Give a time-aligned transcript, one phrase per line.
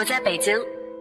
[0.00, 0.58] 我在北京，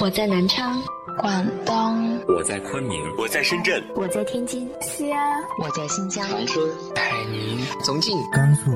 [0.00, 0.78] 我在南昌，
[1.18, 8.70] 广东，我在昆明，我在深圳，我在天津，西安，我在新疆，长春，海宁，重庆，甘肃，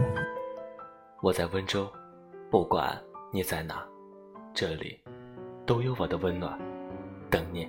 [1.20, 1.86] 我在温州。
[2.50, 2.98] 不管
[3.30, 3.86] 你在哪，
[4.54, 4.98] 这里
[5.66, 6.58] 都有我的温暖，
[7.28, 7.68] 等你。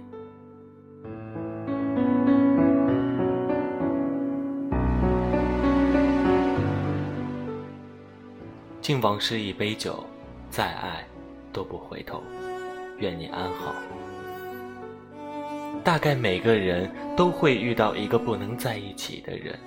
[8.80, 10.02] 敬往事一杯酒，
[10.50, 11.06] 再爱
[11.58, 12.22] 都不回头。
[13.00, 13.74] 愿你安好。
[15.84, 19.58] 大概每个人都会遇到一个不能在一起的人，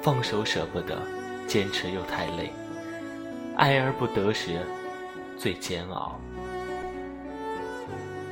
[0.00, 0.96] 放手舍不得，
[1.46, 2.50] 坚持又太累，
[3.54, 4.60] 爱而不得时
[5.36, 6.18] 最煎熬。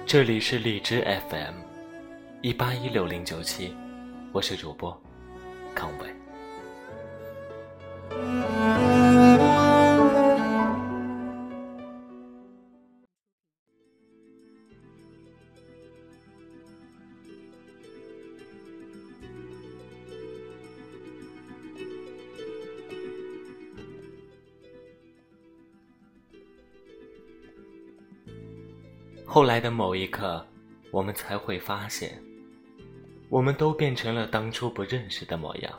[0.07, 1.57] 这里是荔枝 FM，
[2.41, 3.77] 一八一六零九七，
[4.33, 4.99] 我是主播
[5.75, 6.26] 康伟。
[29.37, 30.43] 后来的某一刻，
[30.91, 32.19] 我们才会发现，
[33.29, 35.71] 我们都变成了当初不认识的模样。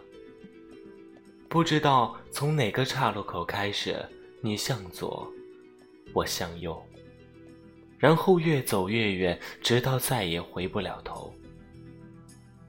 [1.49, 3.97] 不知道从哪个岔路口开始，
[4.41, 5.27] 你向左，
[6.13, 6.79] 我向右，
[7.97, 11.33] 然后越走越远，直到再也回不了头。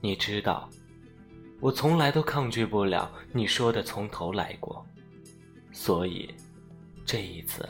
[0.01, 0.71] 你知道，
[1.61, 4.83] 我从来都抗拒不了你说的从头来过，
[5.71, 6.35] 所以
[7.05, 7.69] 这一次，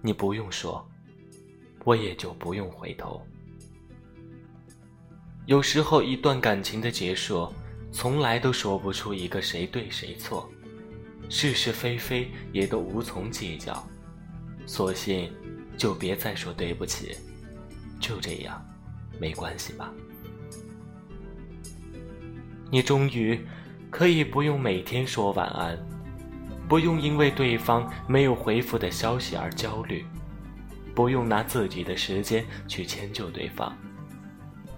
[0.00, 0.84] 你不用说。
[1.84, 3.20] 我也就不用回头。
[5.46, 7.52] 有时候，一段感情的结束，
[7.90, 10.48] 从来都说不出一个谁对谁错，
[11.28, 13.84] 是是非非也都无从计较，
[14.66, 15.32] 索性
[15.76, 17.16] 就别再说对不起，
[17.98, 18.64] 就这样，
[19.18, 19.92] 没关系吧？
[22.70, 23.44] 你终于
[23.90, 25.76] 可以不用每天说晚安，
[26.68, 30.06] 不用因为对方没有回复的消息而焦虑。
[30.94, 33.76] 不用拿自己的时间去迁就对方，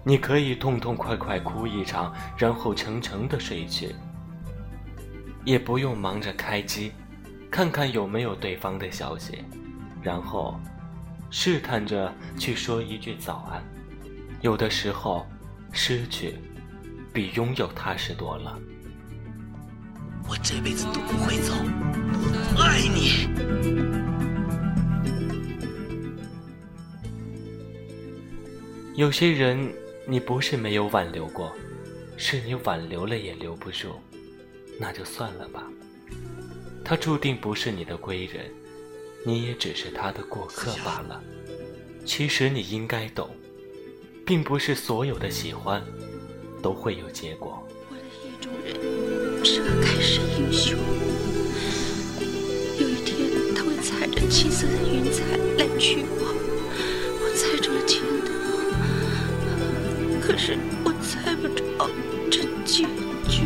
[0.03, 3.93] 你可以痛痛快快哭一场，然后沉沉的睡去。
[5.43, 6.91] 也不用忙着开机，
[7.51, 9.43] 看看有没有对方的消息，
[10.01, 10.59] 然后
[11.29, 13.63] 试探着去说一句早安。
[14.41, 15.25] 有的时候，
[15.71, 16.35] 失去
[17.13, 18.57] 比拥有踏实多了。
[20.27, 21.53] 我这辈子都不会走，
[22.57, 23.84] 爱你。
[28.95, 29.73] 有些人，
[30.07, 31.53] 你不是没有挽留过，
[32.15, 33.89] 是你挽留了也留不住，
[34.79, 35.67] 那就算了吧。
[36.81, 38.49] 他注定不是你的归人，
[39.25, 41.21] 你也只是他的过客罢了。
[42.05, 43.35] 其实你应该懂，
[44.25, 45.83] 并不是所有的喜欢
[46.61, 47.67] 都会有结果。
[47.89, 50.79] 我的意中人是个盖世英雄，
[52.79, 56.24] 有一天他会踩着七色的云彩来娶我，
[60.25, 61.87] 可是我猜不着
[62.31, 62.83] 这结
[63.29, 63.45] 局。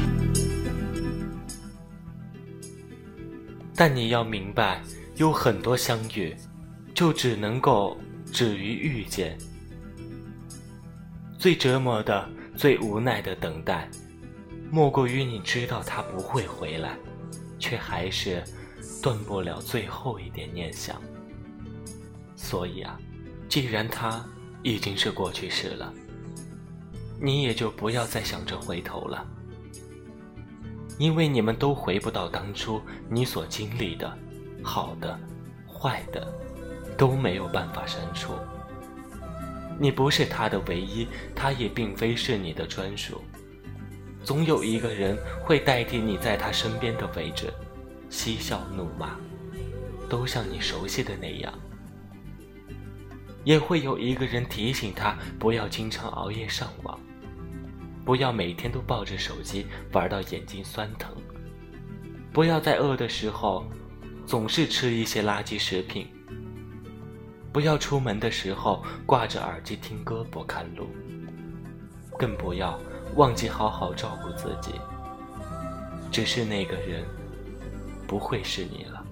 [3.75, 4.81] 但你要明白，
[5.17, 6.33] 有很多相遇，
[6.95, 7.97] 就只能够
[8.31, 9.37] 止于遇见。
[11.37, 13.89] 最折磨的、最无奈的等待，
[14.71, 16.97] 莫过于你知道他不会回来，
[17.59, 18.41] 却还是
[19.03, 20.95] 断不了最后一点念想。
[22.37, 22.97] 所以啊，
[23.49, 24.25] 既然他
[24.63, 25.93] 已经是过去式了。
[27.21, 29.25] 你也就不要再想着回头了，
[30.97, 34.17] 因为你们都回不到当初你所经历的，
[34.63, 35.19] 好的、
[35.67, 36.25] 坏的，
[36.97, 38.33] 都没有办法删除。
[39.77, 43.21] 你不是他的唯一，他也并非是你的专属。
[44.23, 47.53] 总有一个人会代替你在他身边的位置，
[48.09, 49.17] 嬉笑怒骂，
[50.09, 51.53] 都像你熟悉的那样。
[53.45, 56.98] 也会有一个人提醒他不要经常熬夜上网。
[58.09, 61.15] 不要每天都抱着手机玩到眼睛酸疼。
[62.33, 63.63] 不要在饿的时候
[64.25, 66.07] 总是吃一些垃圾食品。
[67.53, 70.87] 不要出门的时候挂着耳机听歌不看路。
[72.17, 72.79] 更不要
[73.15, 74.71] 忘记好好照顾自己。
[76.11, 77.05] 只是那个人
[78.07, 79.05] 不会是你了。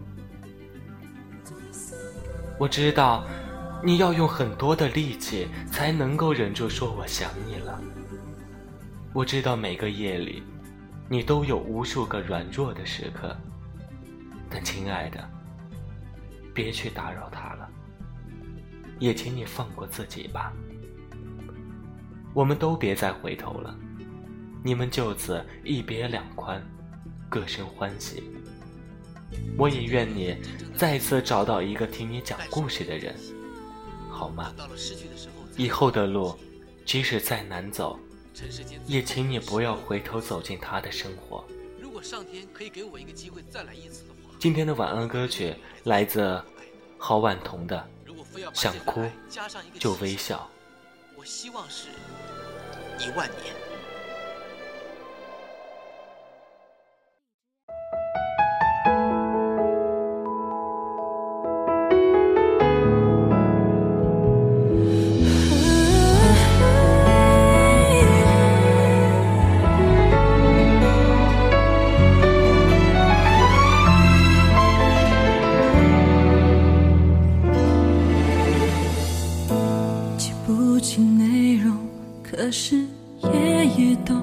[2.58, 3.24] 我知道
[3.84, 7.80] 你要用很多的力气才能够忍住说我想你了。
[9.14, 10.44] 我知道每个夜里，
[11.10, 13.36] 你都有无数个软弱的时刻，
[14.50, 15.28] 但亲爱的，
[16.54, 17.70] 别去打扰他了。
[19.00, 20.54] 也请你放过自己吧。
[22.34, 23.76] 我们都别再回头了，
[24.64, 26.64] 你们就此一别两宽，
[27.30, 28.24] 各生欢喜。
[29.58, 30.36] 我也愿你
[30.76, 33.16] 再次找到一个听你讲故事的人，
[34.10, 34.54] 好吗？
[35.58, 36.36] 以后的路，
[36.86, 38.00] 即使再难走，
[38.86, 41.44] 也请你不要回头走进他的生活。
[41.80, 46.42] 如果上天可以给我一个机会再来一次的话，今天的晚安歌曲来自
[46.98, 47.88] 郝婉彤的
[48.54, 49.04] 《想哭
[49.80, 50.50] 就微笑》。
[51.18, 51.90] 我希望是
[53.00, 53.67] 一万年。
[83.88, 84.14] 夜都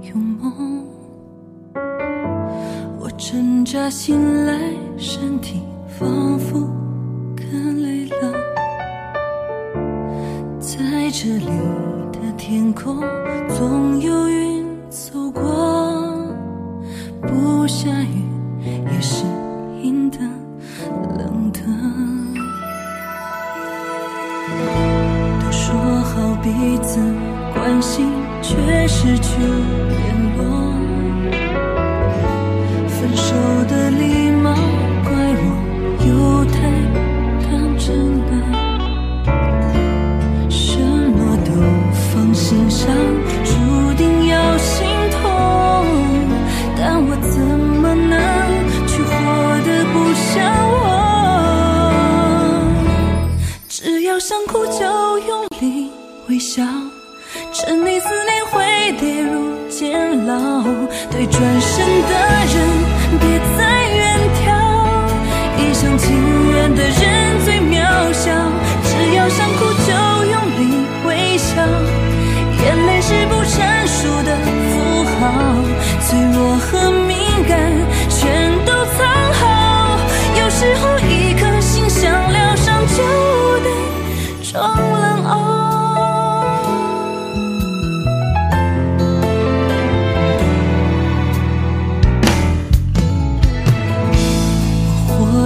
[0.00, 0.86] 有梦，
[2.98, 4.58] 我挣扎醒来，
[4.96, 6.60] 身体仿佛
[7.36, 8.32] 更累了。
[10.58, 10.78] 在
[11.10, 11.44] 这里
[12.10, 13.00] 的天空，
[13.50, 15.42] 总有云走过，
[17.20, 18.24] 不下雨
[18.66, 19.26] 也是
[19.82, 20.16] 阴的、
[21.18, 21.60] 冷的。
[25.38, 26.98] 都说好彼此。
[27.54, 28.06] 关心
[28.42, 30.00] 却失去联
[30.36, 30.42] 络，
[32.88, 33.34] 分手
[33.68, 34.52] 的礼貌
[35.04, 35.44] 怪我
[36.06, 36.10] 又
[36.50, 36.58] 太
[37.44, 37.86] 当真
[38.26, 38.32] 了，
[40.50, 41.50] 什么都
[41.92, 42.92] 放心上，
[43.44, 43.50] 注
[43.96, 45.22] 定要心痛，
[46.76, 48.18] 但我怎么能
[48.88, 49.10] 去活
[49.64, 50.30] 得不像
[50.68, 50.76] 我？
[53.68, 54.82] 只要想哭就
[55.28, 55.88] 用力
[56.28, 56.62] 微笑。
[57.52, 60.62] 沉溺思念会跌入监牢，
[61.10, 62.12] 对转身的
[62.52, 62.54] 人
[63.20, 63.24] 别
[63.56, 64.00] 再远
[64.38, 64.48] 眺，
[65.58, 67.80] 一厢情愿的人最渺
[68.12, 68.30] 小。
[68.84, 69.90] 只要想哭就
[70.30, 71.62] 用力微笑，
[72.62, 74.36] 眼泪是不成熟的
[74.70, 74.72] 符
[75.04, 75.20] 号，
[76.00, 77.16] 脆弱和敏
[77.48, 77.52] 感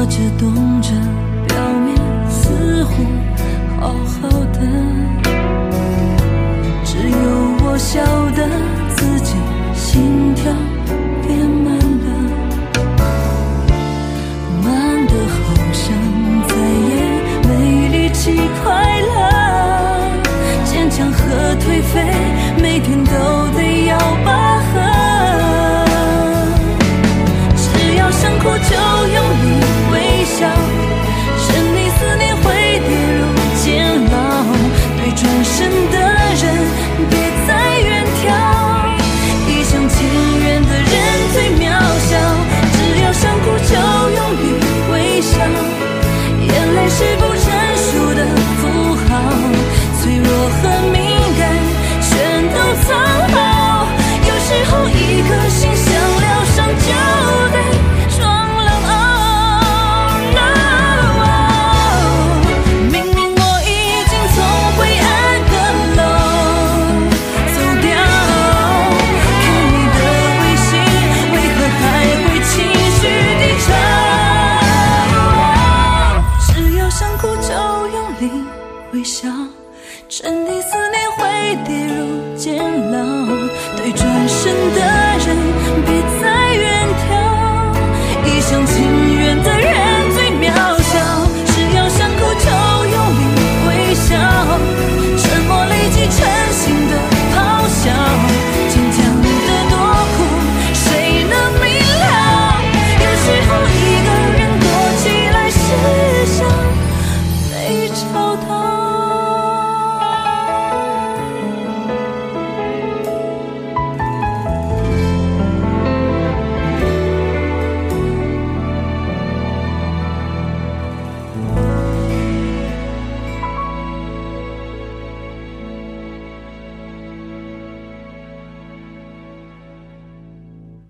[0.08, 0.91] 着动着，
[1.49, 1.97] 表面
[2.31, 3.05] 似乎
[3.81, 4.61] 好好的，